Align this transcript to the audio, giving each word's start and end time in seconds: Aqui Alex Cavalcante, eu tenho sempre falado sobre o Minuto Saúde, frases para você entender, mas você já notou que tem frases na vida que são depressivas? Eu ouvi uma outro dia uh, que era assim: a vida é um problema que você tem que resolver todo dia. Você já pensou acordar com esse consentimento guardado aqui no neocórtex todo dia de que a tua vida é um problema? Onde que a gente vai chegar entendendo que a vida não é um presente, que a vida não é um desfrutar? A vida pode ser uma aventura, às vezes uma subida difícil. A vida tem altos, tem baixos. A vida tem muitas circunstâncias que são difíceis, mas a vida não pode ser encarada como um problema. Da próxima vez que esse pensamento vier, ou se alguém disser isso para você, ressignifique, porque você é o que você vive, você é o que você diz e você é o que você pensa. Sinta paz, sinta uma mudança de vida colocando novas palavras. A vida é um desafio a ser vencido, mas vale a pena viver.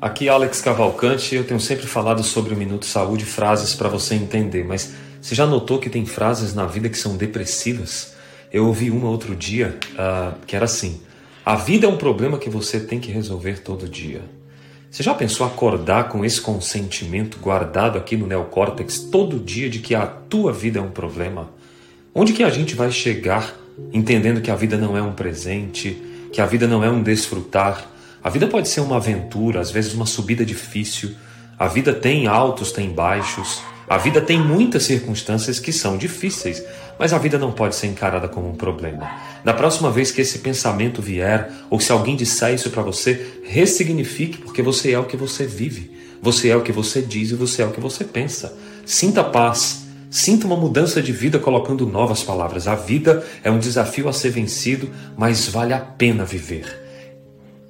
Aqui 0.00 0.28
Alex 0.28 0.60
Cavalcante, 0.60 1.34
eu 1.34 1.42
tenho 1.42 1.58
sempre 1.58 1.84
falado 1.84 2.22
sobre 2.22 2.54
o 2.54 2.56
Minuto 2.56 2.86
Saúde, 2.86 3.24
frases 3.24 3.74
para 3.74 3.88
você 3.88 4.14
entender, 4.14 4.64
mas 4.64 4.94
você 5.20 5.34
já 5.34 5.44
notou 5.44 5.80
que 5.80 5.90
tem 5.90 6.06
frases 6.06 6.54
na 6.54 6.66
vida 6.66 6.88
que 6.88 6.96
são 6.96 7.16
depressivas? 7.16 8.14
Eu 8.52 8.68
ouvi 8.68 8.92
uma 8.92 9.08
outro 9.08 9.34
dia 9.34 9.76
uh, 9.94 10.36
que 10.46 10.54
era 10.54 10.66
assim: 10.66 11.00
a 11.44 11.56
vida 11.56 11.84
é 11.84 11.88
um 11.88 11.96
problema 11.96 12.38
que 12.38 12.48
você 12.48 12.78
tem 12.78 13.00
que 13.00 13.10
resolver 13.10 13.60
todo 13.60 13.88
dia. 13.88 14.22
Você 14.88 15.02
já 15.02 15.12
pensou 15.14 15.44
acordar 15.44 16.08
com 16.08 16.24
esse 16.24 16.40
consentimento 16.40 17.40
guardado 17.40 17.98
aqui 17.98 18.16
no 18.16 18.28
neocórtex 18.28 19.00
todo 19.00 19.40
dia 19.40 19.68
de 19.68 19.80
que 19.80 19.96
a 19.96 20.06
tua 20.06 20.52
vida 20.52 20.78
é 20.78 20.82
um 20.82 20.92
problema? 20.92 21.50
Onde 22.14 22.32
que 22.32 22.44
a 22.44 22.50
gente 22.50 22.76
vai 22.76 22.92
chegar 22.92 23.52
entendendo 23.92 24.40
que 24.40 24.50
a 24.50 24.54
vida 24.54 24.78
não 24.78 24.96
é 24.96 25.02
um 25.02 25.12
presente, 25.12 26.00
que 26.32 26.40
a 26.40 26.46
vida 26.46 26.68
não 26.68 26.84
é 26.84 26.88
um 26.88 27.02
desfrutar? 27.02 27.97
A 28.22 28.30
vida 28.30 28.46
pode 28.46 28.68
ser 28.68 28.80
uma 28.80 28.96
aventura, 28.96 29.60
às 29.60 29.70
vezes 29.70 29.94
uma 29.94 30.06
subida 30.06 30.44
difícil. 30.44 31.14
A 31.58 31.68
vida 31.68 31.92
tem 31.92 32.26
altos, 32.26 32.72
tem 32.72 32.90
baixos. 32.90 33.62
A 33.88 33.96
vida 33.96 34.20
tem 34.20 34.38
muitas 34.38 34.82
circunstâncias 34.82 35.58
que 35.58 35.72
são 35.72 35.96
difíceis, 35.96 36.62
mas 36.98 37.14
a 37.14 37.18
vida 37.18 37.38
não 37.38 37.50
pode 37.50 37.74
ser 37.74 37.86
encarada 37.86 38.28
como 38.28 38.50
um 38.50 38.54
problema. 38.54 39.10
Da 39.42 39.54
próxima 39.54 39.90
vez 39.90 40.10
que 40.10 40.20
esse 40.20 40.40
pensamento 40.40 41.00
vier, 41.00 41.50
ou 41.70 41.80
se 41.80 41.90
alguém 41.90 42.14
disser 42.14 42.52
isso 42.52 42.68
para 42.68 42.82
você, 42.82 43.40
ressignifique, 43.44 44.38
porque 44.38 44.60
você 44.60 44.92
é 44.92 44.98
o 44.98 45.06
que 45.06 45.16
você 45.16 45.46
vive, 45.46 45.90
você 46.20 46.50
é 46.50 46.56
o 46.56 46.60
que 46.60 46.72
você 46.72 47.00
diz 47.00 47.30
e 47.30 47.34
você 47.34 47.62
é 47.62 47.66
o 47.66 47.70
que 47.70 47.80
você 47.80 48.04
pensa. 48.04 48.54
Sinta 48.84 49.24
paz, 49.24 49.86
sinta 50.10 50.46
uma 50.46 50.56
mudança 50.56 51.00
de 51.00 51.12
vida 51.12 51.38
colocando 51.38 51.86
novas 51.86 52.22
palavras. 52.22 52.68
A 52.68 52.74
vida 52.74 53.24
é 53.42 53.50
um 53.50 53.58
desafio 53.58 54.06
a 54.06 54.12
ser 54.12 54.30
vencido, 54.30 54.90
mas 55.16 55.48
vale 55.48 55.72
a 55.72 55.80
pena 55.80 56.26
viver. 56.26 56.87